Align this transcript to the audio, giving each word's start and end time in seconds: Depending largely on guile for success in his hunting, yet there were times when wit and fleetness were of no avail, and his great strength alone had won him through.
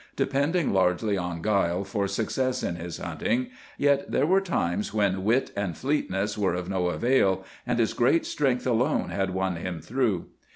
Depending 0.15 0.73
largely 0.73 1.15
on 1.15 1.43
guile 1.43 1.83
for 1.83 2.07
success 2.07 2.63
in 2.63 2.75
his 2.75 2.97
hunting, 2.97 3.51
yet 3.77 4.09
there 4.09 4.25
were 4.25 4.41
times 4.41 4.95
when 4.95 5.23
wit 5.23 5.51
and 5.55 5.77
fleetness 5.77 6.35
were 6.39 6.55
of 6.55 6.67
no 6.67 6.87
avail, 6.87 7.43
and 7.67 7.77
his 7.77 7.93
great 7.93 8.25
strength 8.25 8.65
alone 8.65 9.09
had 9.09 9.29
won 9.29 9.57
him 9.57 9.79
through. 9.79 10.25